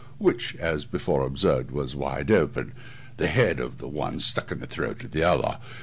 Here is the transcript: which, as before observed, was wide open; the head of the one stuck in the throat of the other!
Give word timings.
which, 0.17 0.55
as 0.55 0.83
before 0.83 1.23
observed, 1.23 1.69
was 1.69 1.95
wide 1.95 2.31
open; 2.31 2.73
the 3.17 3.27
head 3.27 3.59
of 3.59 3.77
the 3.77 3.87
one 3.87 4.19
stuck 4.19 4.51
in 4.51 4.59
the 4.59 4.65
throat 4.65 5.03
of 5.03 5.11
the 5.11 5.21
other! 5.23 5.59